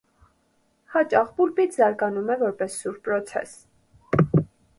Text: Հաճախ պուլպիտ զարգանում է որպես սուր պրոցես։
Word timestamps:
Հաճախ 0.95 1.29
պուլպիտ 1.41 1.77
զարգանում 1.81 2.33
է 2.37 2.39
որպես 2.41 2.79
սուր 2.81 2.97
պրոցես։ 3.09 3.55